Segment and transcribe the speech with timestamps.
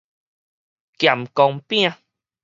[0.97, 1.93] 鹹光餅